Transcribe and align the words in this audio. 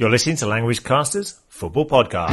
You're 0.00 0.08
listening 0.08 0.36
to 0.36 0.46
Languagecaster's 0.46 1.38
Football 1.48 1.84
Podcast. 1.84 2.30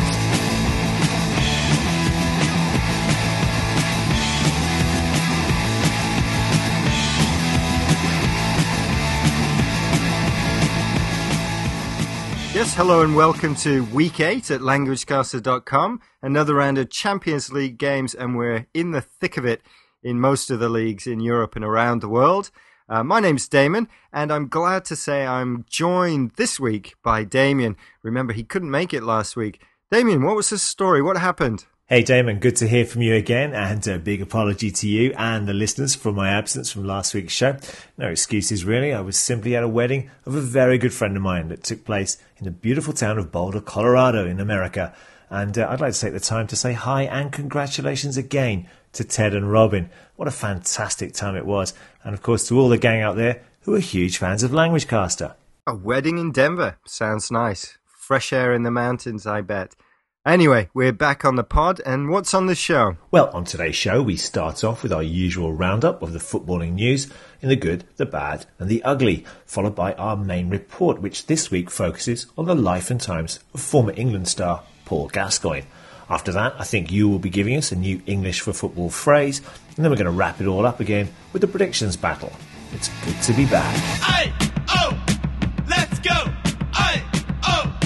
Yes, 12.55 12.73
hello 12.73 13.01
and 13.01 13.17
welcome 13.17 13.53
to 13.55 13.83
week 13.87 14.21
eight 14.21 14.49
at 14.49 14.61
languagecaster.com. 14.61 15.99
Another 16.21 16.53
round 16.53 16.77
of 16.77 16.89
Champions 16.89 17.51
League 17.51 17.77
games, 17.77 18.15
and 18.15 18.37
we're 18.37 18.67
in 18.73 18.91
the 18.91 19.01
thick 19.01 19.35
of 19.35 19.45
it 19.45 19.61
in 20.01 20.21
most 20.21 20.49
of 20.49 20.61
the 20.61 20.69
leagues 20.69 21.05
in 21.05 21.19
Europe 21.19 21.57
and 21.57 21.65
around 21.65 21.99
the 21.99 22.07
world. 22.07 22.49
Uh, 22.89 23.03
my 23.03 23.19
name's 23.19 23.49
Damon, 23.49 23.89
and 24.13 24.31
I'm 24.31 24.47
glad 24.47 24.85
to 24.85 24.95
say 24.95 25.25
I'm 25.25 25.65
joined 25.69 26.31
this 26.37 26.57
week 26.57 26.95
by 27.03 27.25
Damien. 27.25 27.75
Remember, 28.01 28.31
he 28.31 28.45
couldn't 28.45 28.71
make 28.71 28.93
it 28.93 29.03
last 29.03 29.35
week. 29.35 29.61
Damien, 29.91 30.23
what 30.23 30.37
was 30.37 30.51
the 30.51 30.57
story? 30.57 31.01
What 31.01 31.17
happened? 31.17 31.65
Hey 31.87 32.01
Damon, 32.01 32.39
good 32.39 32.55
to 32.57 32.67
hear 32.67 32.85
from 32.85 33.01
you 33.01 33.13
again, 33.13 33.53
and 33.53 33.85
a 33.87 33.99
big 33.99 34.21
apology 34.21 34.71
to 34.71 34.87
you 34.87 35.13
and 35.17 35.49
the 35.49 35.53
listeners 35.53 35.95
for 35.95 36.13
my 36.13 36.29
absence 36.29 36.71
from 36.71 36.85
last 36.85 37.13
week's 37.13 37.33
show. 37.33 37.57
No 37.97 38.07
excuses 38.07 38.63
really, 38.63 38.93
I 38.93 39.01
was 39.01 39.17
simply 39.17 39.53
at 39.57 39.63
a 39.63 39.67
wedding 39.67 40.09
of 40.25 40.35
a 40.35 40.41
very 40.41 40.77
good 40.77 40.93
friend 40.93 41.17
of 41.17 41.23
mine 41.23 41.49
that 41.49 41.63
took 41.63 41.83
place 41.83 42.17
in 42.37 42.45
the 42.45 42.51
beautiful 42.51 42.93
town 42.93 43.17
of 43.17 43.33
Boulder, 43.33 43.59
Colorado 43.59 44.25
in 44.25 44.39
America. 44.39 44.93
And 45.29 45.57
uh, 45.57 45.67
I'd 45.69 45.81
like 45.81 45.93
to 45.93 45.99
take 45.99 46.13
the 46.13 46.21
time 46.21 46.47
to 46.47 46.55
say 46.55 46.71
hi 46.71 47.03
and 47.03 47.33
congratulations 47.33 48.15
again 48.15 48.69
to 48.97 49.03
Ted 49.03 49.33
and 49.33 49.51
Robin. 49.51 49.89
What 50.15 50.27
a 50.27 50.31
fantastic 50.31 51.13
time 51.13 51.35
it 51.35 51.45
was. 51.45 51.73
And 52.03 52.13
of 52.13 52.21
course, 52.21 52.47
to 52.47 52.59
all 52.59 52.69
the 52.69 52.77
gang 52.77 53.01
out 53.01 53.15
there 53.15 53.41
who 53.61 53.75
are 53.75 53.79
huge 53.79 54.17
fans 54.17 54.43
of 54.43 54.51
Languagecaster. 54.51 55.35
A 55.65 55.75
wedding 55.75 56.17
in 56.17 56.31
Denver. 56.31 56.77
Sounds 56.85 57.31
nice. 57.31 57.77
Fresh 57.85 58.33
air 58.33 58.53
in 58.53 58.63
the 58.63 58.71
mountains, 58.71 59.27
I 59.27 59.41
bet. 59.41 59.75
Anyway, 60.25 60.69
we're 60.73 60.91
back 60.91 61.23
on 61.23 61.37
the 61.37 61.43
pod, 61.43 61.79
and 61.85 62.09
what's 62.09 62.33
on 62.33 62.47
the 62.47 62.55
show? 62.55 62.97
Well, 63.11 63.29
on 63.33 63.45
today's 63.45 63.77
show, 63.77 64.01
we 64.01 64.17
start 64.17 64.61
off 64.61 64.83
with 64.83 64.91
our 64.91 65.03
usual 65.03 65.53
roundup 65.53 66.01
of 66.01 66.11
the 66.11 66.19
footballing 66.19 66.73
news 66.73 67.09
in 67.41 67.47
the 67.47 67.55
good, 67.55 67.85
the 67.95 68.05
bad, 68.05 68.45
and 68.59 68.67
the 68.67 68.83
ugly, 68.83 69.23
followed 69.45 69.75
by 69.75 69.93
our 69.93 70.17
main 70.17 70.49
report, 70.49 71.01
which 71.01 71.27
this 71.27 71.49
week 71.49 71.69
focuses 71.69 72.25
on 72.37 72.45
the 72.45 72.55
life 72.55 72.91
and 72.91 72.99
times 72.99 73.39
of 73.53 73.61
former 73.61 73.93
England 73.95 74.27
star 74.27 74.63
Paul 74.83 75.07
Gascoigne. 75.07 75.65
After 76.09 76.31
that, 76.31 76.55
I 76.57 76.63
think 76.63 76.89
you 76.89 77.09
will 77.09 77.19
be 77.19 77.29
giving 77.29 77.57
us 77.57 77.73
a 77.73 77.75
new 77.75 78.01
English 78.05 78.39
for 78.39 78.53
football 78.53 78.89
phrase, 78.89 79.41
and 79.75 79.83
then 79.83 79.91
we're 79.91 79.97
going 79.97 80.05
to 80.05 80.11
wrap 80.11 80.39
it 80.39 80.47
all 80.47 80.65
up 80.65 80.79
again 80.79 81.09
with 81.33 81.41
the 81.41 81.47
predictions 81.47 81.97
battle. 81.97 82.31
It's 82.71 82.89
good 83.03 83.21
to 83.23 83.33
be 83.33 83.45
back. 83.45 83.75
Aye, 84.03 84.33
oh, 84.69 84.97
let's 85.67 85.99
go. 85.99 86.31
Aye, 86.73 87.03
oh, 87.43 87.79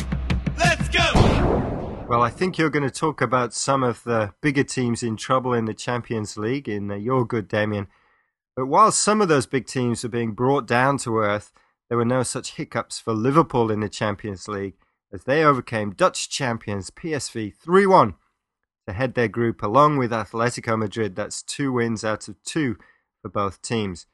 let's 0.59 0.88
go. 0.89 2.05
Well, 2.08 2.22
I 2.22 2.30
think 2.30 2.59
you're 2.59 2.69
going 2.69 2.88
to 2.88 2.91
talk 2.91 3.22
about 3.22 3.55
some 3.55 3.81
of 3.81 4.03
the 4.03 4.33
bigger 4.41 4.63
teams 4.63 5.02
in 5.02 5.17
trouble 5.17 5.53
in 5.53 5.66
the 5.66 5.73
Champions 5.73 6.38
League 6.38 6.69
in 6.69 6.91
uh, 6.91 6.95
Your 6.95 7.25
Good 7.25 7.47
Damien. 7.47 7.88
But 8.56 8.67
while 8.67 8.91
some 8.91 9.22
of 9.22 9.30
those 9.30 9.47
big 9.47 9.66
teams 9.66 10.06
are 10.06 10.09
being 10.09 10.33
brought 10.33 10.67
down 10.67 11.00
to 11.00 11.17
earth, 11.17 11.52
there 11.89 11.97
were 11.97 12.06
no 12.06 12.22
such 12.22 12.56
hiccups 12.56 13.00
for 13.00 13.13
Liverpool 13.13 13.72
in 13.72 13.80
the 13.80 13.89
Champions 13.89 14.47
League 14.47 14.75
as 15.13 15.23
they 15.23 15.43
overcame 15.43 15.91
Dutch 15.91 16.29
champions 16.29 16.89
PSV 16.89 17.55
3 17.55 17.85
1 17.85 18.15
to 18.87 18.93
head 18.93 19.13
their 19.13 19.27
group 19.27 19.61
along 19.61 19.97
with 19.97 20.11
Atletico 20.11 20.77
Madrid. 20.77 21.15
That's 21.15 21.43
two 21.43 21.71
wins 21.71 22.03
out 22.03 22.27
of 22.27 22.41
two 22.43 22.77
for 23.21 23.29
both 23.29 23.61
teams. 23.61 24.05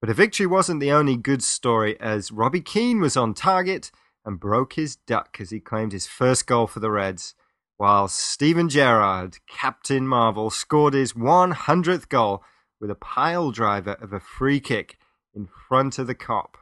But 0.00 0.10
a 0.10 0.14
victory 0.14 0.46
wasn't 0.46 0.80
the 0.80 0.92
only 0.92 1.16
good 1.16 1.42
story 1.42 1.98
as 2.00 2.30
Robbie 2.30 2.60
Keane 2.60 3.00
was 3.00 3.16
on 3.16 3.34
target 3.34 3.90
and 4.24 4.38
broke 4.38 4.74
his 4.74 4.96
duck 4.96 5.38
as 5.40 5.50
he 5.50 5.60
claimed 5.60 5.92
his 5.92 6.06
first 6.06 6.46
goal 6.46 6.66
for 6.66 6.80
the 6.80 6.90
Reds, 6.90 7.34
while 7.76 8.08
Steven 8.08 8.68
Gerrard, 8.68 9.38
Captain 9.48 10.06
Marvel, 10.06 10.50
scored 10.50 10.94
his 10.94 11.14
100th 11.14 12.08
goal 12.08 12.42
with 12.80 12.90
a 12.90 12.94
pile 12.94 13.50
driver 13.50 13.96
of 14.00 14.12
a 14.12 14.20
free 14.20 14.60
kick 14.60 14.98
in 15.34 15.48
front 15.68 15.98
of 15.98 16.06
the 16.06 16.14
Kop. 16.14 16.57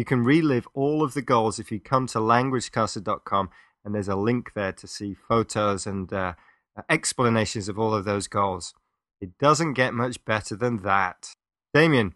You 0.00 0.04
can 0.06 0.24
relive 0.24 0.66
all 0.72 1.02
of 1.02 1.12
the 1.12 1.20
goals 1.20 1.58
if 1.58 1.70
you 1.70 1.78
come 1.78 2.06
to 2.06 2.20
languagecaster.com, 2.20 3.50
and 3.84 3.94
there's 3.94 4.08
a 4.08 4.16
link 4.16 4.54
there 4.54 4.72
to 4.72 4.86
see 4.86 5.12
photos 5.12 5.86
and 5.86 6.10
uh, 6.10 6.32
explanations 6.88 7.68
of 7.68 7.78
all 7.78 7.92
of 7.92 8.06
those 8.06 8.26
goals. 8.26 8.72
It 9.20 9.36
doesn't 9.36 9.74
get 9.74 9.92
much 9.92 10.24
better 10.24 10.56
than 10.56 10.78
that. 10.84 11.34
Damien, 11.74 12.14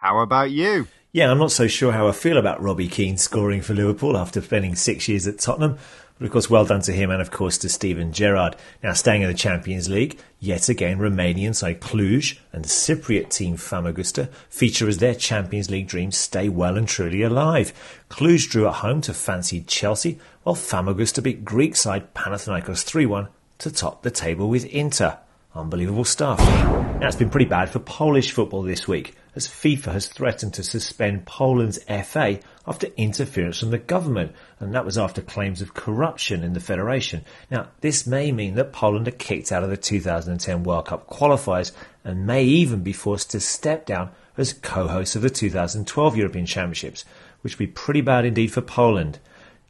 how 0.00 0.20
about 0.20 0.50
you? 0.50 0.88
Yeah, 1.12 1.30
I'm 1.30 1.36
not 1.36 1.52
so 1.52 1.66
sure 1.66 1.92
how 1.92 2.08
I 2.08 2.12
feel 2.12 2.38
about 2.38 2.62
Robbie 2.62 2.88
Keane 2.88 3.18
scoring 3.18 3.60
for 3.60 3.74
Liverpool 3.74 4.16
after 4.16 4.40
spending 4.40 4.74
six 4.74 5.06
years 5.06 5.26
at 5.26 5.38
Tottenham. 5.38 5.76
But 6.18 6.26
of 6.26 6.32
course, 6.32 6.48
well 6.48 6.64
done 6.64 6.80
to 6.82 6.92
him 6.92 7.10
and 7.10 7.20
of 7.20 7.30
course 7.30 7.58
to 7.58 7.68
Steven 7.68 8.10
Gerrard. 8.12 8.56
Now, 8.82 8.94
staying 8.94 9.22
in 9.22 9.28
the 9.28 9.34
Champions 9.34 9.90
League, 9.90 10.18
yet 10.40 10.70
again, 10.70 10.98
Romanian 10.98 11.54
side 11.54 11.80
Cluj 11.80 12.38
and 12.52 12.64
Cypriot 12.64 13.28
team 13.28 13.56
Famagusta 13.56 14.30
feature 14.48 14.88
as 14.88 14.98
their 14.98 15.14
Champions 15.14 15.70
League 15.70 15.88
dreams 15.88 16.16
stay 16.16 16.48
well 16.48 16.78
and 16.78 16.88
truly 16.88 17.20
alive. 17.20 17.74
Cluj 18.08 18.48
drew 18.48 18.66
at 18.66 18.76
home 18.76 19.02
to 19.02 19.12
fancied 19.12 19.66
Chelsea, 19.66 20.18
while 20.42 20.54
Famagusta 20.54 21.22
beat 21.22 21.44
Greek 21.44 21.76
side 21.76 22.14
Panathinaikos 22.14 22.82
3 22.82 23.04
1 23.04 23.28
to 23.58 23.70
top 23.70 24.02
the 24.02 24.10
table 24.10 24.48
with 24.48 24.64
Inter. 24.66 25.18
Unbelievable 25.54 26.04
stuff. 26.04 26.38
Now, 26.38 27.08
it's 27.08 27.16
been 27.16 27.30
pretty 27.30 27.46
bad 27.46 27.68
for 27.68 27.78
Polish 27.78 28.32
football 28.32 28.62
this 28.62 28.88
week, 28.88 29.14
as 29.36 29.46
FIFA 29.46 29.92
has 29.92 30.06
threatened 30.06 30.54
to 30.54 30.64
suspend 30.64 31.26
Poland's 31.26 31.78
FA 31.84 32.40
after 32.66 32.88
interference 32.96 33.60
from 33.60 33.70
the 33.70 33.78
government, 33.78 34.32
and 34.58 34.74
that 34.74 34.86
was 34.86 34.96
after 34.96 35.20
claims 35.20 35.60
of 35.60 35.74
corruption 35.74 36.42
in 36.42 36.54
the 36.54 36.60
federation. 36.60 37.22
Now, 37.50 37.68
this 37.82 38.06
may 38.06 38.32
mean 38.32 38.54
that 38.54 38.72
Poland 38.72 39.06
are 39.06 39.12
kicked 39.12 39.52
out 39.52 39.62
of 39.62 39.68
the 39.68 39.76
2010 39.76 40.62
World 40.64 40.86
Cup 40.86 41.08
qualifiers 41.08 41.70
and 42.02 42.26
may 42.26 42.44
even 42.44 42.82
be 42.82 42.94
forced 42.94 43.30
to 43.32 43.40
step 43.40 43.84
down 43.84 44.10
as 44.38 44.54
co-hosts 44.54 45.14
of 45.14 45.22
the 45.22 45.30
2012 45.30 46.16
European 46.16 46.46
Championships, 46.46 47.04
which 47.42 47.58
would 47.58 47.66
be 47.66 47.72
pretty 47.72 48.00
bad 48.00 48.24
indeed 48.24 48.52
for 48.52 48.62
Poland. 48.62 49.18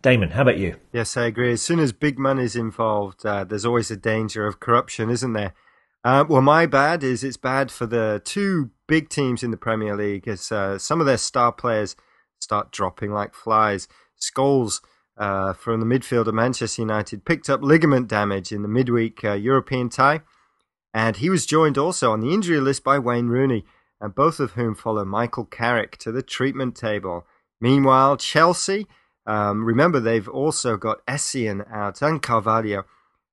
Damon, 0.00 0.30
how 0.30 0.42
about 0.42 0.58
you? 0.58 0.76
Yes, 0.92 1.16
I 1.16 1.26
agree. 1.26 1.52
As 1.52 1.62
soon 1.62 1.80
as 1.80 1.92
big 1.92 2.18
money's 2.18 2.54
involved, 2.54 3.26
uh, 3.26 3.42
there's 3.42 3.64
always 3.64 3.90
a 3.90 3.96
danger 3.96 4.46
of 4.46 4.60
corruption, 4.60 5.10
isn't 5.10 5.32
there? 5.32 5.54
Uh, 6.04 6.24
well, 6.28 6.42
my 6.42 6.66
bad 6.66 7.02
is 7.02 7.24
it's 7.24 7.36
bad 7.36 7.72
for 7.72 7.86
the 7.86 8.22
two 8.24 8.70
big 8.86 9.08
teams 9.08 9.42
in 9.42 9.50
the 9.50 9.56
Premier 9.56 9.96
League 9.96 10.28
as 10.28 10.50
uh, 10.52 10.78
some 10.78 11.00
of 11.00 11.06
their 11.06 11.16
star 11.16 11.52
players 11.52 11.96
start 12.38 12.72
dropping 12.72 13.12
like 13.12 13.34
flies. 13.34 13.88
Scholes 14.20 14.80
uh, 15.16 15.52
from 15.52 15.80
the 15.80 15.86
midfield 15.86 16.26
of 16.26 16.34
Manchester 16.34 16.82
United 16.82 17.24
picked 17.24 17.48
up 17.48 17.62
ligament 17.62 18.08
damage 18.08 18.52
in 18.52 18.62
the 18.62 18.68
midweek 18.68 19.24
uh, 19.24 19.32
European 19.32 19.88
tie, 19.88 20.20
and 20.92 21.16
he 21.16 21.30
was 21.30 21.46
joined 21.46 21.78
also 21.78 22.12
on 22.12 22.20
the 22.20 22.32
injury 22.32 22.60
list 22.60 22.84
by 22.84 22.98
Wayne 22.98 23.28
Rooney, 23.28 23.64
and 24.00 24.14
both 24.14 24.40
of 24.40 24.52
whom 24.52 24.74
follow 24.74 25.04
Michael 25.04 25.46
Carrick 25.46 25.96
to 25.98 26.12
the 26.12 26.22
treatment 26.22 26.76
table. 26.76 27.26
Meanwhile, 27.60 28.18
Chelsea, 28.18 28.86
um, 29.26 29.64
remember 29.64 29.98
they've 29.98 30.28
also 30.28 30.76
got 30.76 31.04
Essien 31.06 31.70
out 31.72 32.02
and 32.02 32.22
Carvalho 32.22 32.84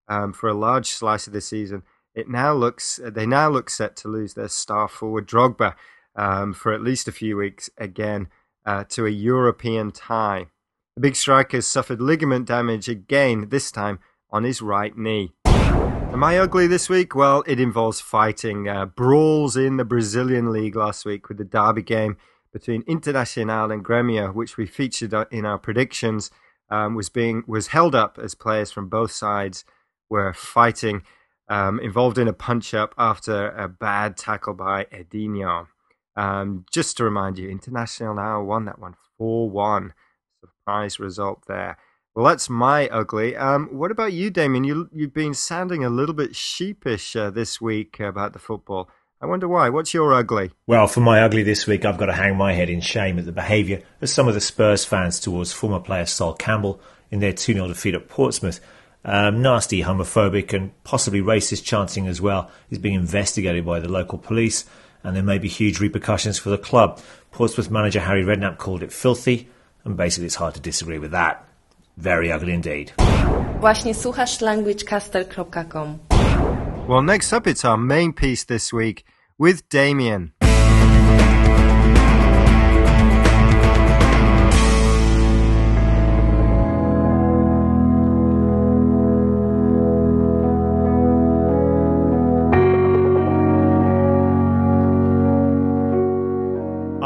um, 0.08 0.34
for 0.34 0.50
a 0.50 0.54
large 0.54 0.88
slice 0.88 1.28
of 1.28 1.34
the 1.34 1.42
season 1.42 1.84
it 2.16 2.30
now 2.30 2.54
looks 2.54 3.00
they 3.04 3.26
now 3.26 3.50
look 3.50 3.70
set 3.70 3.96
to 3.98 4.08
lose 4.08 4.34
their 4.34 4.48
star 4.48 4.88
forward 4.88 5.28
Drogba 5.28 5.76
um, 6.16 6.54
for 6.54 6.74
at 6.74 6.82
least 6.82 7.08
a 7.08 7.12
few 7.12 7.38
weeks 7.38 7.70
again 7.78 8.28
uh, 8.66 8.84
to 8.90 9.06
a 9.06 9.10
European 9.10 9.92
tie. 9.92 10.48
The 10.96 11.02
big 11.02 11.16
striker 11.16 11.62
suffered 11.62 12.02
ligament 12.02 12.48
damage 12.48 12.88
again, 12.88 13.50
this 13.50 13.72
time 13.72 14.00
on 14.30 14.44
his 14.44 14.62
right 14.62 14.96
knee. 14.96 15.34
Am 15.46 16.24
I 16.24 16.38
ugly 16.38 16.68
this 16.68 16.90
week? 16.90 17.16
Well, 17.16 17.44
it 17.48 17.60
involves 17.60 18.00
fighting. 18.00 18.70
Uh, 18.70 18.86
brawls 18.86 19.58
in 19.58 19.78
the 19.78 19.86
Brazilian 19.86 20.52
league 20.52 20.76
last 20.76 21.06
week 21.06 21.28
with 21.28 21.40
the 21.40 21.44
derby 21.44 21.82
game 21.82 22.18
between 22.52 22.84
Internacional 22.84 23.74
and 23.74 23.84
Gremio, 23.84 24.32
which 24.32 24.56
we 24.56 24.68
featured 24.68 25.12
uh, 25.16 25.26
in 25.32 25.44
our 25.44 25.58
predictions, 25.58 26.30
um, 26.70 26.94
was 26.94 27.10
being 27.10 27.44
was 27.48 27.68
held 27.68 27.96
up 27.96 28.20
as 28.22 28.36
players 28.36 28.72
from 28.72 28.90
both 28.90 29.12
sides 29.12 29.66
were 30.10 30.34
fighting 30.34 31.02
um, 31.54 31.80
involved 31.80 32.18
in 32.18 32.28
a 32.28 32.34
punch 32.34 32.74
up 32.74 32.96
after 32.98 33.50
a 33.50 33.70
bad 33.70 34.18
tackle 34.18 34.56
by 34.56 34.86
Edinho. 34.86 35.68
Um, 36.16 36.66
just 36.72 36.98
to 36.98 37.04
remind 37.04 37.38
you, 37.38 37.48
Internacional 37.48 38.16
now 38.16 38.42
won 38.42 38.66
that 38.66 38.80
one 38.80 38.96
4 39.20 39.50
1. 39.52 39.94
Surprise 40.42 41.00
result 41.00 41.44
there. 41.48 41.78
Well, 42.16 42.26
that's 42.26 42.50
my 42.50 42.88
ugly. 42.90 43.36
Um, 43.36 43.70
what 43.72 43.92
about 43.92 44.14
you, 44.14 44.32
Damien? 44.32 44.64
You, 44.64 44.90
you've 44.92 45.14
been 45.14 45.36
sounding 45.36 45.84
a 45.84 45.90
little 45.90 46.16
bit 46.16 46.36
sheepish 46.36 47.16
uh, 47.16 47.30
this 47.30 47.62
week 47.62 48.00
about 48.00 48.34
the 48.34 48.40
football. 48.40 48.90
I 49.22 49.28
wonder 49.28 49.48
why. 49.48 49.70
What's 49.70 49.94
your 49.94 50.14
ugly? 50.14 50.52
Well, 50.66 50.88
for 50.88 51.02
my 51.02 51.22
ugly 51.22 51.44
this 51.44 51.68
week, 51.68 51.86
I've 51.86 51.98
got 51.98 52.08
to 52.08 52.14
hang 52.14 52.36
my 52.36 52.54
head 52.54 52.70
in 52.70 52.82
shame 52.82 53.20
at 53.20 53.26
the 53.26 53.32
behaviour 53.32 53.84
of 54.02 54.10
some 54.10 54.28
of 54.28 54.34
the 54.34 54.42
Spurs 54.42 54.86
fans 54.86 55.20
towards 55.20 55.54
former 55.54 55.80
player 55.80 56.08
Sol 56.08 56.34
Campbell 56.34 56.82
in 57.12 57.20
their 57.20 57.34
2 57.34 57.54
0 57.54 57.68
defeat 57.68 57.94
at 57.94 58.10
Portsmouth. 58.10 58.60
Um, 59.06 59.42
nasty 59.42 59.84
homophobic 59.84 60.54
and 60.54 60.72
possibly 60.84 61.22
racist 61.22 61.66
chanting 61.66 62.08
as 62.08 62.22
well 62.22 62.50
is 62.70 62.78
being 62.78 62.96
investigated 62.96 63.66
by 63.66 63.80
the 63.80 63.90
local 63.90 64.18
police, 64.18 64.66
and 65.04 65.16
there 65.16 65.24
may 65.24 65.38
be 65.38 65.50
huge 65.50 65.80
repercussions 65.80 66.40
for 66.40 66.50
the 66.50 66.58
club. 66.58 67.02
Portsmouth 67.32 67.70
manager 67.70 68.00
Harry 68.00 68.24
Redknapp 68.24 68.58
called 68.58 68.82
it 68.84 68.94
filthy, 68.94 69.50
and 69.84 69.98
basically 69.98 70.28
it's 70.28 70.36
hard 70.36 70.54
to 70.54 70.62
disagree 70.62 71.00
with 71.00 71.12
that. 71.12 71.46
Very 71.98 72.32
ugly 72.32 72.54
indeed. 72.54 72.94
Właśnie 73.60 73.94
słuchasz 73.94 74.42
languagecaster.com. 74.42 76.00
Well, 76.88 77.02
next 77.02 77.34
up, 77.34 77.48
it's 77.48 77.66
our 77.66 77.78
main 77.78 78.14
piece 78.14 78.46
this 78.46 78.74
week 78.74 79.06
with 79.38 79.68
Damien. 79.70 80.33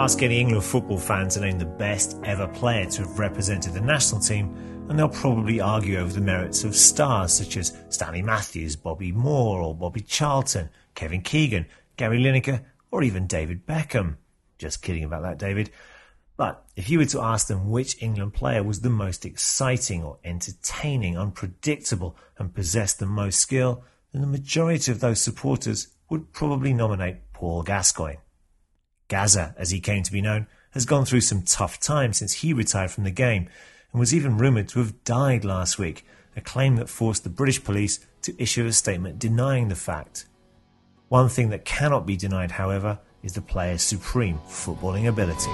Ask 0.08 0.24
any 0.24 0.40
England 0.40 0.64
football 0.64 0.98
fan 0.98 1.28
to 1.28 1.42
name 1.42 1.60
the 1.60 1.66
best 1.66 2.18
ever 2.24 2.48
player 2.48 2.86
to 2.86 3.02
have 3.02 3.20
represented 3.20 3.74
the 3.74 3.82
national 3.82 4.22
team, 4.22 4.56
and 4.88 4.98
they'll 4.98 5.10
probably 5.10 5.60
argue 5.60 5.98
over 5.98 6.14
the 6.14 6.22
merits 6.22 6.64
of 6.64 6.78
stars 6.78 7.34
such 7.34 7.58
as 7.58 7.78
Stanley 7.90 8.22
Matthews, 8.22 8.78
Bobby 8.78 9.12
Moore, 9.12 9.60
or 9.60 9.76
Bobby 9.76 10.00
Charlton, 10.00 10.70
Kevin 10.96 11.22
Keegan, 11.22 11.66
Gary 11.98 12.20
Lineker, 12.22 12.64
or 12.90 13.04
even 13.04 13.28
David 13.28 13.68
Beckham. 13.68 14.16
Just 14.58 14.82
kidding 14.82 15.04
about 15.04 15.24
that, 15.24 15.40
David. 15.40 15.72
But 16.38 16.64
if 16.78 16.90
you 16.90 17.00
were 17.00 17.06
to 17.08 17.20
ask 17.20 17.48
them 17.48 17.70
which 17.70 18.02
England 18.02 18.34
player 18.34 18.64
was 18.64 18.80
the 18.80 18.90
most 18.90 19.26
exciting 19.26 20.06
or 20.06 20.20
entertaining, 20.24 21.18
unpredictable, 21.18 22.16
and 22.38 22.56
possessed 22.56 23.00
the 23.00 23.06
most 23.06 23.42
skill, 23.42 23.84
then 24.14 24.22
the 24.22 24.28
majority 24.30 24.90
of 24.90 25.02
those 25.02 25.20
supporters 25.20 25.90
would 26.10 26.32
probably 26.32 26.72
nominate 26.72 27.34
Paul 27.34 27.62
Gascoigne. 27.64 28.20
Gazza, 29.08 29.56
as 29.58 29.72
he 29.72 29.80
came 29.80 30.04
to 30.04 30.12
be 30.12 30.22
known, 30.22 30.48
has 30.72 30.86
gone 30.86 31.06
through 31.06 31.22
some 31.22 31.44
tough 31.44 31.80
times 31.80 32.18
since 32.18 32.34
he 32.34 32.54
retired 32.54 32.92
from 32.92 33.06
the 33.06 33.12
game 33.12 33.48
and 33.92 34.00
was 34.00 34.14
even 34.14 34.38
rumoured 34.38 34.68
to 34.70 34.80
have 34.80 35.04
died 35.04 35.46
last 35.46 35.80
week, 35.80 36.06
a 36.36 36.42
claim 36.42 36.76
that 36.76 36.90
forced 36.90 37.24
the 37.24 37.30
British 37.30 37.64
police 37.64 38.06
to 38.22 38.42
issue 38.42 38.66
a 38.66 38.74
statement 38.74 39.18
denying 39.18 39.70
the 39.70 39.76
fact. 39.76 40.26
One 41.08 41.30
thing 41.30 41.50
that 41.50 41.64
cannot 41.64 42.06
be 42.06 42.18
denied, 42.18 42.52
however, 42.52 43.00
is 43.24 43.34
the 43.34 43.42
player's 43.42 43.82
supreme 43.82 44.40
footballing 44.48 45.08
ability. 45.08 45.52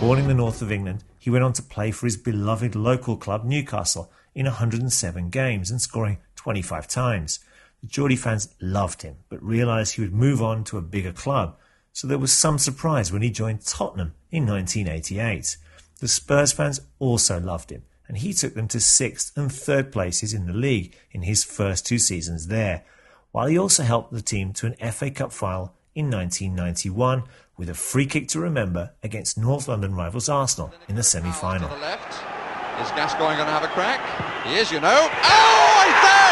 Born 0.00 0.18
in 0.18 0.28
the 0.28 0.34
north 0.34 0.62
of 0.62 0.70
England, 0.70 1.02
he 1.18 1.30
went 1.30 1.44
on 1.44 1.54
to 1.54 1.62
play 1.62 1.90
for 1.90 2.06
his 2.06 2.16
beloved 2.16 2.76
local 2.76 3.16
club 3.16 3.44
Newcastle 3.44 4.12
in 4.34 4.46
107 4.46 5.30
games 5.30 5.70
and 5.70 5.80
scoring 5.80 6.18
25 6.44 6.86
times. 6.86 7.38
The 7.80 7.86
Geordie 7.86 8.16
fans 8.16 8.54
loved 8.60 9.00
him, 9.00 9.16
but 9.30 9.42
realised 9.42 9.94
he 9.94 10.02
would 10.02 10.12
move 10.12 10.42
on 10.42 10.62
to 10.64 10.76
a 10.76 10.82
bigger 10.82 11.10
club, 11.10 11.56
so 11.94 12.06
there 12.06 12.18
was 12.18 12.34
some 12.34 12.58
surprise 12.58 13.10
when 13.10 13.22
he 13.22 13.30
joined 13.30 13.64
Tottenham 13.64 14.12
in 14.30 14.46
1988. 14.46 15.56
The 16.00 16.08
Spurs 16.08 16.52
fans 16.52 16.82
also 16.98 17.40
loved 17.40 17.70
him, 17.70 17.84
and 18.06 18.18
he 18.18 18.34
took 18.34 18.52
them 18.52 18.68
to 18.68 18.78
sixth 18.80 19.34
and 19.38 19.50
third 19.50 19.90
places 19.90 20.34
in 20.34 20.46
the 20.46 20.52
league 20.52 20.94
in 21.12 21.22
his 21.22 21.44
first 21.44 21.86
two 21.86 21.98
seasons 21.98 22.48
there, 22.48 22.84
while 23.32 23.46
he 23.46 23.58
also 23.58 23.82
helped 23.82 24.12
the 24.12 24.20
team 24.20 24.52
to 24.52 24.66
an 24.66 24.92
FA 24.92 25.10
Cup 25.10 25.32
final 25.32 25.72
in 25.94 26.10
1991 26.10 27.22
with 27.56 27.70
a 27.70 27.74
free 27.74 28.04
kick 28.04 28.28
to 28.28 28.40
remember 28.40 28.90
against 29.02 29.38
North 29.38 29.66
London 29.66 29.94
rivals 29.94 30.28
Arsenal 30.28 30.74
in 30.88 30.96
the 30.96 31.02
the 31.02 31.80
left. 31.80 32.33
Is 32.82 32.90
Gascoigne 32.98 33.38
going 33.38 33.46
to 33.46 33.54
have 33.54 33.62
a 33.62 33.70
crack? 33.70 34.02
He 34.42 34.58
is, 34.58 34.72
you 34.74 34.80
know. 34.82 35.06
Oh, 35.06 35.64
I 35.78 35.88
say! 36.02 36.30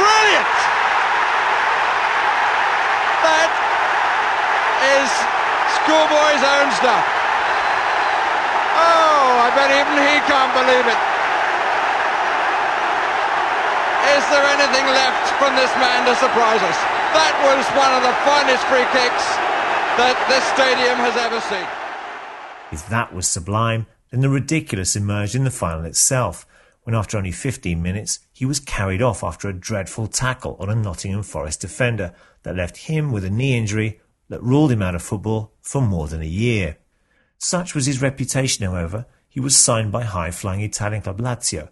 Brilliant! 0.00 0.56
That 3.20 3.50
is 4.96 5.08
schoolboy's 5.76 6.40
own 6.40 6.68
stuff. 6.80 7.04
Oh, 8.80 9.44
I 9.44 9.52
bet 9.52 9.68
even 9.68 9.94
he 10.00 10.16
can't 10.24 10.52
believe 10.56 10.86
it. 10.88 11.00
Is 14.16 14.24
there 14.32 14.44
anything 14.56 14.86
left 14.88 15.36
from 15.36 15.54
this 15.54 15.70
man 15.76 16.08
to 16.08 16.16
surprise 16.16 16.64
us? 16.64 16.78
That 17.12 17.36
was 17.44 17.62
one 17.76 17.92
of 17.92 18.02
the 18.02 18.14
finest 18.24 18.64
free 18.72 18.88
kicks 18.90 19.26
that 20.00 20.16
this 20.32 20.44
stadium 20.56 20.96
has 21.04 21.16
ever 21.20 21.40
seen. 21.52 21.68
If 22.72 22.88
that 22.88 23.12
was 23.12 23.28
sublime, 23.28 23.86
then 24.12 24.20
the 24.20 24.28
ridiculous 24.28 24.94
emerged 24.94 25.34
in 25.34 25.44
the 25.44 25.50
final 25.50 25.84
itself, 25.86 26.46
when 26.82 26.94
after 26.94 27.16
only 27.16 27.32
15 27.32 27.80
minutes 27.80 28.20
he 28.32 28.44
was 28.44 28.60
carried 28.60 29.00
off 29.00 29.24
after 29.24 29.48
a 29.48 29.54
dreadful 29.54 30.06
tackle 30.06 30.56
on 30.60 30.68
a 30.68 30.74
Nottingham 30.74 31.22
Forest 31.22 31.62
defender 31.62 32.12
that 32.42 32.56
left 32.56 32.76
him 32.76 33.10
with 33.10 33.24
a 33.24 33.30
knee 33.30 33.56
injury 33.56 34.00
that 34.28 34.42
ruled 34.42 34.70
him 34.70 34.82
out 34.82 34.94
of 34.94 35.02
football 35.02 35.52
for 35.62 35.80
more 35.80 36.08
than 36.08 36.20
a 36.20 36.26
year. 36.26 36.76
Such 37.38 37.74
was 37.74 37.86
his 37.86 38.02
reputation, 38.02 38.66
however, 38.66 39.06
he 39.28 39.40
was 39.40 39.56
signed 39.56 39.90
by 39.90 40.04
high-flying 40.04 40.60
Italian 40.60 41.02
club 41.02 41.18
Lazio, 41.18 41.70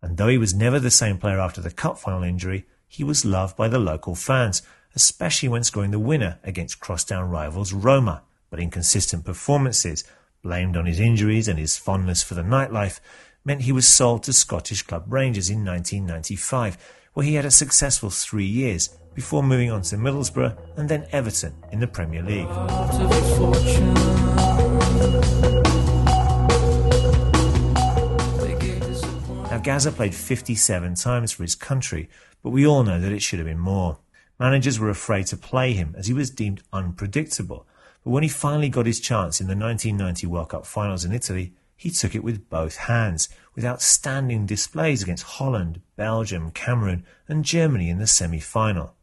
and 0.00 0.16
though 0.16 0.28
he 0.28 0.38
was 0.38 0.54
never 0.54 0.80
the 0.80 0.90
same 0.90 1.18
player 1.18 1.38
after 1.38 1.60
the 1.60 1.70
cup 1.70 1.98
final 1.98 2.22
injury, 2.22 2.66
he 2.88 3.04
was 3.04 3.24
loved 3.24 3.56
by 3.56 3.68
the 3.68 3.78
local 3.78 4.14
fans, 4.14 4.62
especially 4.94 5.48
when 5.48 5.64
scoring 5.64 5.90
the 5.90 5.98
winner 5.98 6.38
against 6.44 6.80
crosstown 6.80 7.28
rivals 7.28 7.72
Roma. 7.72 8.22
But 8.50 8.60
inconsistent 8.60 9.24
performances, 9.24 10.04
blamed 10.44 10.76
on 10.76 10.84
his 10.84 11.00
injuries 11.00 11.48
and 11.48 11.58
his 11.58 11.76
fondness 11.76 12.22
for 12.22 12.34
the 12.34 12.42
nightlife, 12.42 13.00
meant 13.44 13.62
he 13.62 13.72
was 13.72 13.88
sold 13.88 14.22
to 14.22 14.32
Scottish 14.32 14.82
club 14.82 15.04
Rangers 15.08 15.48
in 15.48 15.64
1995, 15.64 16.76
where 17.14 17.26
he 17.26 17.34
had 17.34 17.46
a 17.46 17.50
successful 17.50 18.10
three 18.10 18.44
years 18.44 18.90
before 19.14 19.42
moving 19.42 19.70
on 19.70 19.80
to 19.82 19.96
Middlesbrough 19.96 20.56
and 20.76 20.88
then 20.88 21.06
Everton 21.12 21.54
in 21.72 21.80
the 21.80 21.86
Premier 21.86 22.22
League. 22.22 22.48
Now, 29.50 29.58
Gazza 29.58 29.92
played 29.92 30.14
57 30.14 30.94
times 30.96 31.32
for 31.32 31.42
his 31.42 31.54
country, 31.54 32.10
but 32.42 32.50
we 32.50 32.66
all 32.66 32.82
know 32.82 33.00
that 33.00 33.12
it 33.12 33.22
should 33.22 33.38
have 33.38 33.48
been 33.48 33.58
more. 33.58 33.98
Managers 34.38 34.78
were 34.78 34.90
afraid 34.90 35.26
to 35.28 35.36
play 35.38 35.72
him 35.72 35.94
as 35.96 36.06
he 36.06 36.12
was 36.12 36.28
deemed 36.28 36.62
unpredictable. 36.72 37.66
But 38.04 38.10
when 38.10 38.22
he 38.22 38.28
finally 38.28 38.68
got 38.68 38.86
his 38.86 39.00
chance 39.00 39.40
in 39.40 39.46
the 39.46 39.56
1990 39.56 40.26
World 40.26 40.50
Cup 40.50 40.66
finals 40.66 41.04
in 41.04 41.12
Italy, 41.12 41.54
he 41.74 41.90
took 41.90 42.14
it 42.14 42.22
with 42.22 42.48
both 42.48 42.76
hands, 42.76 43.28
with 43.54 43.64
outstanding 43.64 44.46
displays 44.46 45.02
against 45.02 45.24
Holland, 45.24 45.80
Belgium, 45.96 46.50
Cameroon, 46.50 47.04
and 47.26 47.44
Germany 47.44 47.88
in 47.88 47.98
the 47.98 48.06
semi 48.06 48.40
final. 48.40 48.94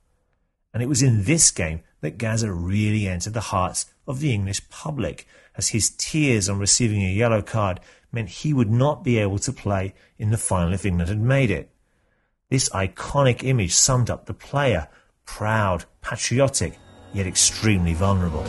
And 0.73 0.81
it 0.81 0.89
was 0.89 1.01
in 1.01 1.23
this 1.23 1.51
game 1.51 1.81
that 2.01 2.17
Gazza 2.17 2.51
really 2.51 3.07
entered 3.07 3.33
the 3.33 3.41
hearts 3.41 3.87
of 4.07 4.19
the 4.19 4.33
English 4.33 4.69
public, 4.69 5.27
as 5.57 5.69
his 5.69 5.89
tears 5.89 6.47
on 6.47 6.59
receiving 6.59 7.03
a 7.03 7.11
yellow 7.11 7.41
card 7.41 7.79
meant 8.11 8.29
he 8.29 8.53
would 8.53 8.69
not 8.69 9.03
be 9.03 9.17
able 9.17 9.39
to 9.39 9.51
play 9.51 9.93
in 10.17 10.29
the 10.29 10.37
final 10.37 10.73
if 10.73 10.85
England 10.85 11.09
had 11.09 11.19
made 11.19 11.51
it. 11.51 11.71
This 12.49 12.69
iconic 12.69 13.43
image 13.43 13.73
summed 13.73 14.09
up 14.09 14.25
the 14.25 14.33
player, 14.33 14.87
proud, 15.25 15.85
patriotic, 16.01 16.77
yet 17.13 17.27
extremely 17.27 17.93
vulnerable. 17.93 18.45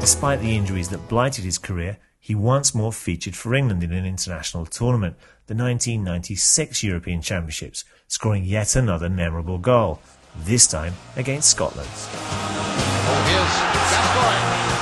Despite 0.00 0.40
the 0.40 0.56
injuries 0.56 0.88
that 0.88 1.08
blighted 1.08 1.44
his 1.44 1.58
career, 1.58 1.98
he 2.18 2.34
once 2.34 2.74
more 2.74 2.90
featured 2.90 3.36
for 3.36 3.54
England 3.54 3.82
in 3.82 3.92
an 3.92 4.06
international 4.06 4.64
tournament, 4.64 5.16
the 5.46 5.54
1996 5.54 6.82
European 6.82 7.20
Championships, 7.20 7.84
scoring 8.08 8.44
yet 8.44 8.76
another 8.76 9.10
memorable 9.10 9.58
goal, 9.58 10.00
this 10.38 10.66
time 10.66 10.94
against 11.16 11.50
Scotland. 11.50 11.88
Oh, 11.92 13.24
here's 13.28 13.56
Gascoigne. 13.92 14.80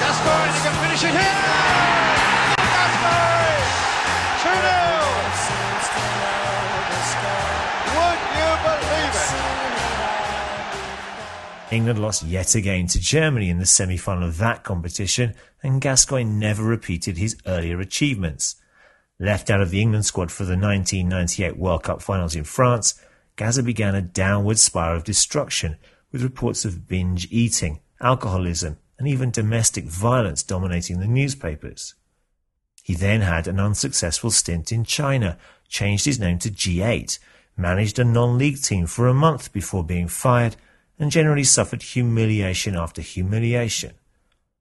Gascoigne, 0.00 0.52
he 0.52 0.60
can 0.60 0.74
finish 0.84 1.04
it 1.04 1.20
here! 1.20 1.71
England 11.72 11.98
lost 11.98 12.22
yet 12.22 12.54
again 12.54 12.86
to 12.86 13.00
Germany 13.00 13.48
in 13.48 13.58
the 13.58 13.64
semi-final 13.64 14.28
of 14.28 14.36
that 14.36 14.62
competition, 14.62 15.34
and 15.62 15.80
Gascoigne 15.80 16.30
never 16.30 16.62
repeated 16.62 17.16
his 17.16 17.36
earlier 17.46 17.80
achievements. 17.80 18.56
Left 19.18 19.48
out 19.48 19.62
of 19.62 19.70
the 19.70 19.80
England 19.80 20.04
squad 20.04 20.30
for 20.30 20.44
the 20.44 20.50
1998 20.50 21.56
World 21.56 21.84
Cup 21.84 22.02
finals 22.02 22.36
in 22.36 22.44
France, 22.44 23.00
Gazza 23.36 23.62
began 23.62 23.94
a 23.94 24.02
downward 24.02 24.58
spiral 24.58 24.98
of 24.98 25.04
destruction, 25.04 25.78
with 26.10 26.22
reports 26.22 26.66
of 26.66 26.86
binge 26.86 27.26
eating, 27.30 27.80
alcoholism, 28.02 28.76
and 28.98 29.08
even 29.08 29.30
domestic 29.30 29.84
violence 29.84 30.42
dominating 30.42 31.00
the 31.00 31.06
newspapers. 31.06 31.94
He 32.82 32.94
then 32.94 33.22
had 33.22 33.48
an 33.48 33.58
unsuccessful 33.58 34.30
stint 34.30 34.72
in 34.72 34.84
China, 34.84 35.38
changed 35.68 36.04
his 36.04 36.20
name 36.20 36.38
to 36.40 36.50
G8, 36.50 37.18
managed 37.56 37.98
a 37.98 38.04
non-league 38.04 38.60
team 38.60 38.86
for 38.86 39.08
a 39.08 39.14
month 39.14 39.54
before 39.54 39.84
being 39.84 40.08
fired, 40.08 40.56
and 40.98 41.10
generally 41.10 41.44
suffered 41.44 41.82
humiliation 41.82 42.76
after 42.76 43.02
humiliation. 43.02 43.92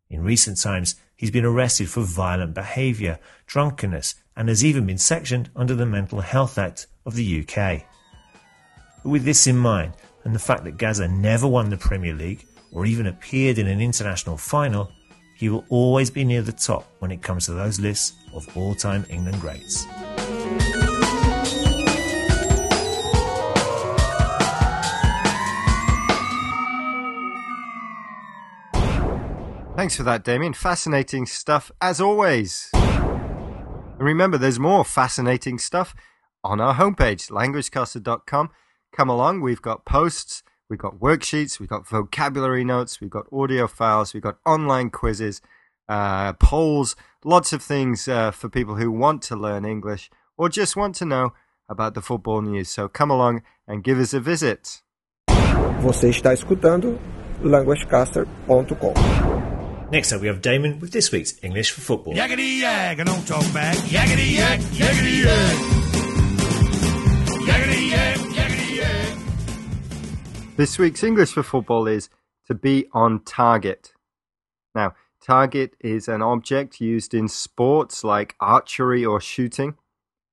In 0.09 0.23
recent 0.23 0.59
times, 0.59 0.95
he's 1.15 1.31
been 1.31 1.45
arrested 1.45 1.89
for 1.89 2.01
violent 2.01 2.53
behaviour, 2.53 3.19
drunkenness, 3.45 4.15
and 4.35 4.49
has 4.49 4.63
even 4.65 4.85
been 4.85 4.97
sectioned 4.97 5.49
under 5.55 5.75
the 5.75 5.85
Mental 5.85 6.21
Health 6.21 6.57
Act 6.57 6.87
of 7.05 7.15
the 7.15 7.41
UK. 7.41 7.83
But 9.03 9.09
with 9.09 9.23
this 9.23 9.47
in 9.47 9.57
mind, 9.57 9.93
and 10.23 10.35
the 10.35 10.39
fact 10.39 10.63
that 10.65 10.77
Gazza 10.77 11.07
never 11.07 11.47
won 11.47 11.69
the 11.69 11.77
Premier 11.77 12.13
League 12.13 12.45
or 12.71 12.85
even 12.85 13.07
appeared 13.07 13.57
in 13.57 13.67
an 13.67 13.81
international 13.81 14.37
final, 14.37 14.91
he 15.35 15.49
will 15.49 15.65
always 15.69 16.11
be 16.11 16.23
near 16.23 16.41
the 16.41 16.51
top 16.51 16.85
when 16.99 17.11
it 17.11 17.21
comes 17.21 17.45
to 17.45 17.53
those 17.53 17.79
lists 17.79 18.13
of 18.33 18.45
all 18.55 18.75
time 18.75 19.05
England 19.09 19.39
greats. 19.41 19.85
Thanks 29.81 29.95
for 29.95 30.03
that, 30.03 30.23
Damien. 30.23 30.53
Fascinating 30.53 31.25
stuff 31.25 31.71
as 31.81 31.99
always. 31.99 32.69
And 32.71 33.97
remember, 33.97 34.37
there's 34.37 34.59
more 34.59 34.85
fascinating 34.85 35.57
stuff 35.57 35.95
on 36.43 36.61
our 36.61 36.75
homepage, 36.75 37.31
languagecaster.com. 37.31 38.51
Come 38.95 39.09
along, 39.09 39.41
we've 39.41 39.59
got 39.59 39.83
posts, 39.83 40.43
we've 40.69 40.77
got 40.77 40.99
worksheets, 40.99 41.59
we've 41.59 41.67
got 41.67 41.87
vocabulary 41.87 42.63
notes, 42.63 43.01
we've 43.01 43.09
got 43.09 43.25
audio 43.33 43.65
files, 43.65 44.13
we've 44.13 44.21
got 44.21 44.37
online 44.45 44.91
quizzes, 44.91 45.41
uh, 45.89 46.33
polls, 46.33 46.95
lots 47.25 47.51
of 47.51 47.63
things 47.63 48.07
uh, 48.07 48.29
for 48.29 48.49
people 48.49 48.75
who 48.75 48.91
want 48.91 49.23
to 49.23 49.35
learn 49.35 49.65
English 49.65 50.11
or 50.37 50.47
just 50.47 50.75
want 50.75 50.93
to 50.97 51.05
know 51.05 51.33
about 51.67 51.95
the 51.95 52.03
football 52.03 52.43
news. 52.43 52.69
So 52.69 52.87
come 52.87 53.09
along 53.09 53.41
and 53.67 53.83
give 53.83 53.97
us 53.97 54.13
a 54.13 54.19
visit. 54.19 54.83
Você 55.81 56.09
está 56.09 56.33
escutando 56.33 56.99
languagecaster.com. 57.41 59.30
Next 59.91 60.13
up, 60.13 60.21
we 60.21 60.27
have 60.27 60.41
Damon 60.41 60.79
with 60.79 60.93
this 60.93 61.11
week's 61.11 61.33
English 61.43 61.71
for 61.71 61.81
Football. 61.81 62.13
Yakety 62.13 62.61
yak, 62.61 62.99
and 62.99 63.07
don't 63.09 63.27
talk 63.27 63.43
back. 63.53 63.75
Yakety 63.75 64.37
yak, 64.37 64.61
yakety 64.61 65.25
yak. 65.25 65.57
Yakety 67.43 67.91
yak, 67.91 68.17
yakety 68.17 68.77
yak. 68.77 69.17
This 70.55 70.79
week's 70.79 71.03
English 71.03 71.33
for 71.33 71.43
football 71.43 71.87
is 71.87 72.07
to 72.47 72.53
be 72.53 72.87
on 72.93 73.19
target. 73.25 73.91
Now, 74.73 74.93
target 75.21 75.75
is 75.81 76.07
an 76.07 76.21
object 76.21 76.79
used 76.79 77.13
in 77.13 77.27
sports 77.27 78.05
like 78.05 78.35
archery 78.39 79.03
or 79.03 79.19
shooting. 79.19 79.75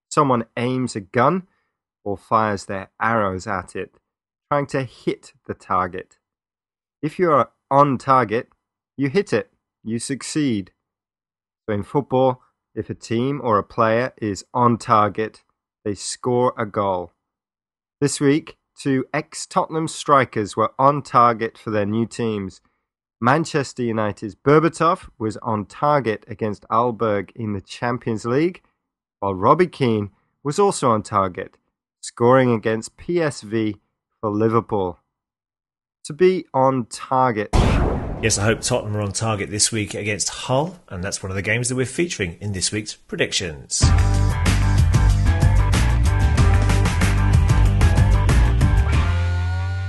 Someone 0.09 0.45
aims 0.57 0.95
a 0.95 1.01
gun 1.01 1.49
or 2.05 2.17
fires 2.17 2.67
their 2.67 2.91
arrows 3.03 3.49
at 3.49 3.75
it, 3.75 3.97
trying 4.53 4.67
to 4.69 4.85
hit 4.85 5.33
the 5.49 5.55
target. 5.55 6.19
If 7.03 7.19
you 7.19 7.33
are 7.33 7.51
on 7.73 7.99
target, 7.99 8.51
you 8.99 9.09
hit 9.09 9.33
it, 9.33 9.51
you 9.85 10.01
succeed. 10.01 10.73
So 11.65 11.75
in 11.75 11.85
football, 11.85 12.43
if 12.75 12.91
a 12.91 12.95
team 12.95 13.41
or 13.43 13.57
a 13.57 13.63
player 13.63 14.13
is 14.21 14.45
on 14.53 14.77
target, 14.77 15.45
they 15.85 15.95
score 15.95 16.53
a 16.59 16.67
goal. 16.67 17.13
This 18.01 18.21
week, 18.21 18.57
two 18.77 19.07
ex 19.15 19.47
Tottenham 19.47 19.87
strikers 19.87 20.57
were 20.57 20.73
on 20.79 21.03
target 21.03 21.57
for 21.57 21.71
their 21.71 21.87
new 21.87 22.07
teams. 22.07 22.61
Manchester 23.21 23.85
United's 23.85 24.35
Berbatov 24.35 25.09
was 25.17 25.37
on 25.39 25.67
target 25.67 26.25
against 26.29 26.67
Aalborg 26.69 27.31
in 27.37 27.53
the 27.53 27.61
Champions 27.61 28.25
League, 28.25 28.63
while 29.21 29.35
Robbie 29.35 29.69
Keane 29.69 30.11
was 30.43 30.59
also 30.59 30.91
on 30.91 31.03
target, 31.03 31.57
scoring 32.01 32.53
against 32.53 32.97
PSV 32.97 33.79
for 34.21 34.31
Liverpool. 34.31 34.99
To 36.05 36.13
be 36.13 36.47
on 36.53 36.87
target. 36.87 37.51
Yes, 38.21 38.37
I 38.37 38.43
hope 38.43 38.63
Tottenham 38.63 38.97
are 38.97 39.03
on 39.03 39.13
target 39.13 39.49
this 39.49 39.71
week 39.71 39.95
against 39.95 40.29
Hull, 40.29 40.77
and 40.89 41.05
that's 41.05 41.23
one 41.23 41.31
of 41.31 41.37
the 41.37 41.43
games 41.43 41.69
that 41.69 41.77
we're 41.77 41.87
featuring 41.87 42.37
in 42.41 42.51
this 42.51 42.73
week's 42.73 42.95
predictions. 42.95 43.81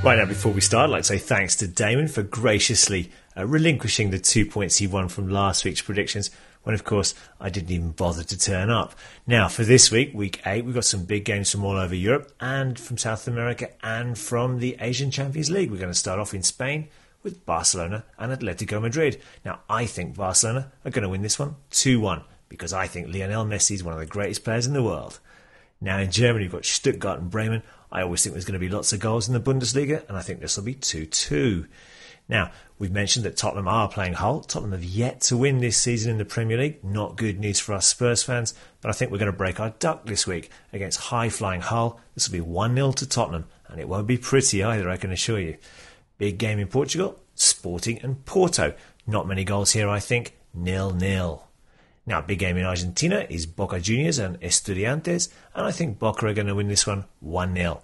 Right 0.04 0.16
now, 0.16 0.26
before 0.28 0.52
we 0.52 0.62
start, 0.62 0.90
I'd 0.90 0.92
like 0.92 1.02
to 1.02 1.08
say 1.08 1.18
thanks 1.18 1.56
to 1.56 1.68
Damon 1.68 2.08
for 2.08 2.22
graciously 2.22 3.10
uh, 3.36 3.48
relinquishing 3.48 4.12
the 4.12 4.20
two 4.20 4.46
points 4.46 4.78
he 4.78 4.86
won 4.86 5.08
from 5.08 5.28
last 5.28 5.66
week's 5.66 5.82
predictions, 5.82 6.30
when 6.62 6.76
of 6.76 6.84
course 6.84 7.16
I 7.40 7.50
didn't 7.50 7.72
even 7.72 7.94
bother 7.94 8.22
to 8.22 8.38
turn 8.38 8.70
up. 8.70 8.94
Now, 9.26 9.48
for 9.48 9.64
this 9.64 9.90
week, 9.90 10.14
week 10.14 10.40
eight, 10.46 10.66
we've 10.66 10.76
got 10.76 10.86
some 10.86 11.06
big 11.06 11.26
games 11.26 11.52
from 11.52 11.66
all 11.66 11.78
over 11.78 11.96
Europe 11.96 12.32
and 12.40 12.80
from 12.80 13.00
South 13.00 13.28
America 13.28 13.72
and 13.82 14.16
from 14.16 14.60
the 14.60 14.78
Asian 14.80 15.10
Champions 15.10 15.50
League. 15.50 15.72
We're 15.72 15.78
going 15.78 15.92
to 15.92 15.98
start 15.98 16.20
off 16.20 16.36
in 16.36 16.44
Spain 16.44 16.90
with 17.24 17.46
Barcelona 17.46 18.06
and 18.18 18.32
Atletico 18.32 18.82
Madrid. 18.82 19.22
Now, 19.44 19.60
I 19.70 19.86
think 19.86 20.16
Barcelona 20.16 20.72
are 20.86 20.92
going 20.92 21.04
to 21.04 21.10
win 21.10 21.22
this 21.22 21.40
one 21.40 21.56
2 21.72 22.00
1 22.00 22.24
because 22.48 22.74
I 22.74 22.88
think 22.88 23.14
Lionel 23.14 23.46
Messi 23.46 23.76
is 23.76 23.84
one 23.84 23.94
of 23.94 24.00
the 24.00 24.06
greatest 24.06 24.44
players 24.44 24.66
in 24.66 24.74
the 24.74 24.84
world. 24.84 25.20
Now, 25.82 26.00
in 26.00 26.12
Germany, 26.12 26.46
you've 26.46 26.54
got 26.54 26.66
Stuttgart 26.66 27.20
and 27.20 27.30
Bremen. 27.30 27.64
I 27.92 28.02
always 28.02 28.22
think 28.22 28.34
there's 28.34 28.46
going 28.46 28.60
to 28.60 28.60
be 28.60 28.70
lots 28.70 28.92
of 28.92 29.00
goals 29.00 29.28
in 29.28 29.34
the 29.34 29.40
Bundesliga, 29.40 30.08
and 30.08 30.18
I 30.18 30.22
think 30.22 30.40
this 30.40 30.58
will 30.58 30.64
be 30.64 30.74
2 30.74 31.06
2. 31.06 31.66
Now, 32.28 32.52
we've 32.78 32.92
mentioned 32.92 33.26
that 33.26 33.38
Tottenham 33.38 33.68
are 33.68 33.90
playing 33.90 34.14
Hull. 34.14 34.42
Tottenham 34.42 34.74
have 34.74 34.84
yet 34.84 35.22
to 35.22 35.38
win 35.38 35.60
this 35.60 35.78
season 35.78 36.12
in 36.12 36.18
the 36.20 36.26
Premier 36.26 36.58
League. 36.58 36.84
Not 36.84 37.16
good 37.16 37.40
news 37.40 37.60
for 37.60 37.74
us 37.74 37.88
Spurs 37.88 38.22
fans, 38.22 38.54
but 38.82 38.90
I 38.90 38.92
think 38.92 39.12
we're 39.12 39.18
going 39.18 39.32
to 39.32 39.38
break 39.38 39.60
our 39.60 39.72
duck 39.80 40.06
this 40.06 40.28
week 40.28 40.52
against 40.72 41.00
high 41.00 41.30
flying 41.30 41.62
Hull. 41.62 42.00
This 42.14 42.30
will 42.30 42.34
be 42.34 42.42
1 42.42 42.76
0 42.76 42.92
to 42.94 43.10
Tottenham, 43.10 43.46
and 43.68 43.80
it 43.80 43.90
won't 43.90 44.06
be 44.06 44.18
pretty 44.18 44.64
either, 44.64 44.90
I 44.90 44.98
can 44.98 45.12
assure 45.12 45.40
you. 45.40 45.58
Big 46.20 46.38
game 46.38 46.60
in 46.60 46.68
Portugal, 46.68 47.18
Sporting 47.34 47.98
and 48.04 48.24
Porto. 48.26 48.76
Not 49.08 49.26
many 49.26 49.46
goals 49.46 49.72
here, 49.72 49.88
I 49.88 50.00
think. 50.00 50.36
Nil 50.54 50.94
nil. 50.94 51.48
Now, 52.06 52.20
big 52.22 52.40
game 52.40 52.58
in 52.58 52.66
Argentina 52.66 53.26
is 53.30 53.46
Boca 53.46 53.80
Juniors 53.80 54.20
and 54.20 54.40
Estudiantes, 54.42 55.30
and 55.56 55.66
I 55.66 55.72
think 55.72 55.98
Boca 55.98 56.28
are 56.28 56.34
going 56.34 56.48
to 56.48 56.56
win 56.56 56.68
this 56.68 56.86
one 56.86 57.06
1 57.22 57.56
0. 57.56 57.82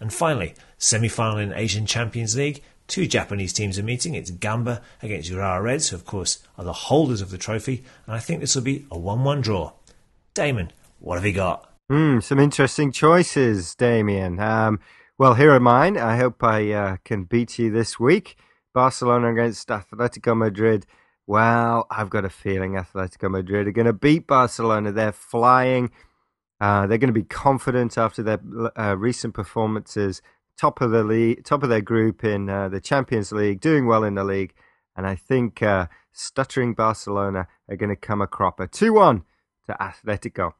And 0.00 0.12
finally, 0.12 0.54
semi 0.78 1.08
final 1.08 1.38
in 1.38 1.52
Asian 1.52 1.86
Champions 1.86 2.36
League. 2.36 2.62
Two 2.88 3.06
Japanese 3.06 3.52
teams 3.52 3.78
are 3.78 3.84
meeting. 3.84 4.14
It's 4.14 4.30
Gamba 4.32 4.82
against 5.00 5.30
Urawa 5.30 5.62
Reds, 5.62 5.90
who, 5.90 5.96
of 5.96 6.04
course, 6.04 6.42
are 6.58 6.64
the 6.64 6.72
holders 6.72 7.20
of 7.20 7.30
the 7.30 7.38
trophy, 7.38 7.84
and 8.06 8.16
I 8.16 8.18
think 8.18 8.40
this 8.40 8.56
will 8.56 8.62
be 8.62 8.84
a 8.90 8.98
1 8.98 9.22
1 9.22 9.40
draw. 9.42 9.72
Damon, 10.34 10.72
what 10.98 11.14
have 11.14 11.26
you 11.26 11.32
got? 11.32 11.72
Hmm, 11.88 12.18
some 12.18 12.40
interesting 12.40 12.90
choices, 12.90 13.76
Damien. 13.76 14.40
Um, 14.40 14.80
well, 15.18 15.34
here 15.34 15.50
are 15.52 15.60
mine. 15.60 15.96
I 15.96 16.18
hope 16.18 16.44
I 16.44 16.72
uh, 16.72 16.96
can 17.04 17.24
beat 17.24 17.58
you 17.58 17.70
this 17.70 17.98
week. 17.98 18.36
Barcelona 18.74 19.32
against 19.32 19.68
Atletico 19.68 20.36
Madrid. 20.36 20.84
Well, 21.26 21.86
I've 21.90 22.10
got 22.10 22.26
a 22.26 22.30
feeling 22.30 22.72
Atletico 22.72 23.30
Madrid 23.30 23.66
are 23.66 23.72
going 23.72 23.86
to 23.86 23.94
beat 23.94 24.26
Barcelona. 24.26 24.92
They're 24.92 25.12
flying. 25.12 25.90
Uh, 26.60 26.86
they're 26.86 26.98
going 26.98 27.12
to 27.12 27.18
be 27.18 27.22
confident 27.22 27.96
after 27.96 28.22
their 28.22 28.40
uh, 28.78 28.94
recent 28.98 29.32
performances. 29.32 30.20
Top 30.58 30.82
of 30.82 30.90
the 30.90 31.02
league, 31.02 31.44
top 31.44 31.62
of 31.62 31.70
their 31.70 31.80
group 31.80 32.22
in 32.22 32.50
uh, 32.50 32.68
the 32.68 32.80
Champions 32.80 33.32
League, 33.32 33.60
doing 33.60 33.86
well 33.86 34.04
in 34.04 34.14
the 34.14 34.24
league, 34.24 34.54
and 34.96 35.06
I 35.06 35.14
think 35.14 35.62
uh, 35.62 35.86
stuttering 36.12 36.74
Barcelona 36.74 37.46
are 37.68 37.76
going 37.76 37.90
to 37.90 37.96
come 37.96 38.22
a 38.22 38.26
cropper. 38.26 38.66
Two-one 38.66 39.24
to 39.66 39.76
Atletico. 39.80 40.52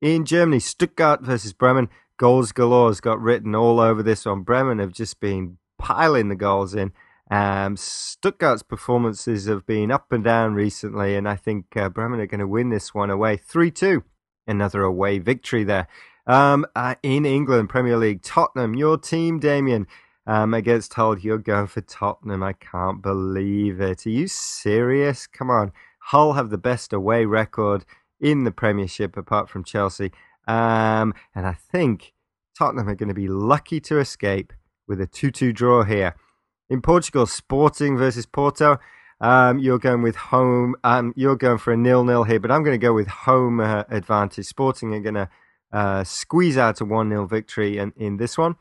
In 0.00 0.24
Germany, 0.24 0.60
Stuttgart 0.60 1.22
versus 1.22 1.52
Bremen. 1.52 1.88
Goals 2.16 2.52
galore's 2.52 3.00
got 3.00 3.20
written 3.20 3.54
all 3.54 3.80
over 3.80 4.02
this 4.02 4.24
one. 4.24 4.42
Bremen 4.42 4.78
have 4.78 4.92
just 4.92 5.20
been 5.20 5.58
piling 5.78 6.28
the 6.28 6.36
goals 6.36 6.74
in. 6.74 6.92
Um, 7.30 7.76
Stuttgart's 7.76 8.62
performances 8.62 9.46
have 9.46 9.66
been 9.66 9.90
up 9.90 10.12
and 10.12 10.22
down 10.22 10.54
recently, 10.54 11.16
and 11.16 11.28
I 11.28 11.36
think 11.36 11.76
uh, 11.76 11.88
Bremen 11.88 12.20
are 12.20 12.26
going 12.26 12.40
to 12.40 12.46
win 12.46 12.70
this 12.70 12.94
one 12.94 13.10
away 13.10 13.36
3 13.36 13.70
2. 13.70 14.04
Another 14.46 14.82
away 14.82 15.18
victory 15.18 15.64
there. 15.64 15.88
Um, 16.26 16.66
uh, 16.76 16.94
in 17.02 17.26
England, 17.26 17.68
Premier 17.68 17.96
League, 17.96 18.22
Tottenham, 18.22 18.74
your 18.74 18.98
team, 18.98 19.40
Damien, 19.40 19.86
um, 20.26 20.54
against 20.54 20.94
Hull. 20.94 21.18
You're 21.18 21.38
going 21.38 21.66
for 21.66 21.80
Tottenham. 21.80 22.42
I 22.42 22.52
can't 22.52 23.02
believe 23.02 23.80
it. 23.80 24.06
Are 24.06 24.10
you 24.10 24.28
serious? 24.28 25.26
Come 25.26 25.50
on. 25.50 25.72
Hull 25.98 26.34
have 26.34 26.50
the 26.50 26.58
best 26.58 26.92
away 26.92 27.24
record 27.24 27.84
in 28.20 28.44
the 28.44 28.52
Premiership 28.52 29.16
apart 29.16 29.48
from 29.48 29.64
Chelsea. 29.64 30.12
Um, 30.46 31.14
and 31.34 31.46
I 31.46 31.54
think 31.54 32.12
Tottenham 32.56 32.88
are 32.88 32.94
going 32.94 33.08
to 33.08 33.14
be 33.14 33.28
lucky 33.28 33.80
to 33.80 33.98
escape 33.98 34.52
with 34.86 35.00
a 35.00 35.06
2 35.06 35.30
2 35.30 35.52
draw 35.52 35.84
here. 35.84 36.14
In 36.70 36.80
Portugal, 36.80 37.26
Sporting 37.26 37.96
versus 37.96 38.26
Porto. 38.26 38.78
Um, 39.20 39.58
you're 39.58 39.78
going 39.78 40.02
with 40.02 40.16
home. 40.16 40.74
Um, 40.84 41.12
you're 41.16 41.36
going 41.36 41.58
for 41.58 41.72
a 41.72 41.76
nil-nil 41.76 42.24
here, 42.24 42.40
but 42.40 42.50
I'm 42.50 42.62
going 42.62 42.78
to 42.78 42.84
go 42.84 42.92
with 42.92 43.08
home 43.08 43.60
uh, 43.60 43.84
advantage. 43.88 44.46
Sporting 44.46 44.94
are 44.94 45.00
going 45.00 45.14
to 45.14 45.28
uh, 45.72 46.04
squeeze 46.04 46.58
out 46.58 46.80
a 46.80 46.84
one-nil 46.84 47.26
victory 47.26 47.78
in, 47.78 47.92
in 47.96 48.16
this 48.16 48.36
one. 48.36 48.56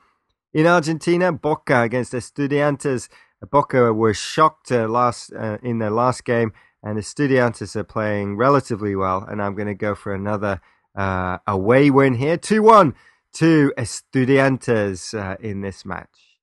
In 0.54 0.68
Argentina, 0.68 1.32
Boca 1.32 1.82
against 1.82 2.14
Estudiantes. 2.14 3.10
Boca 3.52 3.92
were 3.94 4.14
shocked 4.14 4.72
uh, 4.72 4.88
last 4.88 5.34
uh, 5.34 5.58
in 5.62 5.80
their 5.80 5.90
last 5.90 6.24
game, 6.24 6.54
and 6.82 6.98
Estudiantes 6.98 7.76
are 7.76 7.84
playing 7.84 8.38
relatively 8.38 8.96
well. 8.96 9.26
And 9.28 9.42
I'm 9.42 9.56
going 9.56 9.68
to 9.68 9.74
go 9.74 9.96
for 9.96 10.14
another 10.14 10.62
uh, 10.96 11.40
away 11.48 11.90
win 11.90 12.16
here, 12.16 12.38
two-one 12.38 12.94
to 13.34 13.74
Estudiantes 13.78 15.18
uh, 15.18 15.38
in 15.40 15.62
this 15.62 15.86
match. 15.86 16.40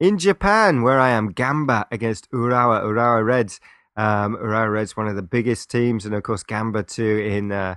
In 0.00 0.18
Japan, 0.18 0.82
where 0.82 1.00
I 1.00 1.10
am, 1.10 1.32
Gamba 1.32 1.86
against 1.90 2.30
Urawa, 2.30 2.82
Urawa 2.82 3.24
Reds. 3.24 3.60
Um, 3.96 4.36
Urawa 4.36 4.72
Reds, 4.72 4.96
one 4.96 5.06
of 5.06 5.16
the 5.16 5.22
biggest 5.22 5.70
teams, 5.70 6.04
and 6.04 6.14
of 6.14 6.22
course 6.24 6.42
Gamba 6.42 6.82
too 6.82 7.18
in 7.18 7.52
uh, 7.52 7.76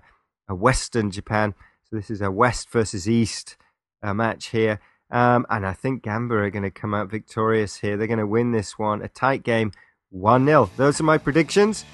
Western 0.50 1.12
Japan. 1.12 1.54
So 1.84 1.96
this 1.96 2.10
is 2.10 2.22
a 2.22 2.32
West 2.32 2.70
versus 2.70 3.08
East 3.08 3.56
uh, 4.04 4.14
match 4.14 4.48
here. 4.48 4.80
Um, 5.10 5.46
and 5.50 5.66
I 5.66 5.74
think 5.74 6.04
Gamba 6.04 6.36
are 6.36 6.50
going 6.50 6.64
to 6.64 6.72
come 6.72 6.94
out 6.94 7.10
victorious 7.10 7.78
here. 7.78 7.96
They're 7.96 8.08
going 8.08 8.20
to 8.20 8.28
win 8.28 8.52
this 8.52 8.78
one. 8.78 9.02
A 9.02 9.08
tight 9.08 9.44
game, 9.44 9.72
1 10.10 10.46
0. 10.46 10.70
Those 10.76 11.00
are 11.00 11.04
my 11.04 11.18
predictions. 11.18 11.86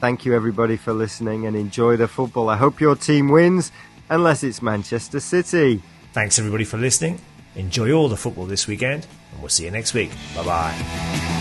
Thank 0.00 0.24
you, 0.24 0.34
everybody, 0.34 0.76
for 0.76 0.92
listening 0.92 1.46
and 1.46 1.56
enjoy 1.56 1.96
the 1.96 2.08
football. 2.08 2.48
I 2.48 2.56
hope 2.56 2.80
your 2.80 2.96
team 2.96 3.28
wins, 3.28 3.72
unless 4.10 4.42
it's 4.42 4.60
Manchester 4.60 5.20
City. 5.20 5.82
Thanks, 6.12 6.38
everybody, 6.38 6.64
for 6.64 6.76
listening. 6.76 7.20
Enjoy 7.54 7.90
all 7.92 8.08
the 8.08 8.16
football 8.16 8.44
this 8.46 8.66
weekend, 8.66 9.06
and 9.32 9.40
we'll 9.40 9.48
see 9.48 9.64
you 9.64 9.70
next 9.70 9.94
week. 9.94 10.10
Bye 10.34 10.44
bye. 10.44 11.32